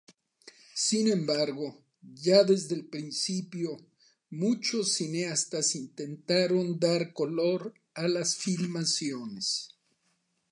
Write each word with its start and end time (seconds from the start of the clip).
Sin 0.73 1.11
embargo, 1.11 1.79
ya 2.01 2.43
desde 2.43 2.73
el 2.73 2.85
principio 2.87 3.77
muchos 4.31 4.93
cineastas 4.93 5.75
intentaron 5.75 6.79
dar 6.79 7.13
color 7.13 7.75
a 7.93 8.07
las 8.07 8.35
filmaciones. 8.35 9.77